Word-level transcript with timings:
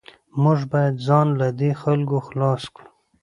موږ 0.43 0.59
باید 0.71 0.95
ځان 1.07 1.27
له 1.39 1.47
دې 1.59 1.71
خلکو 1.81 2.17
خلاص 2.27 2.63
کړو 2.75 2.89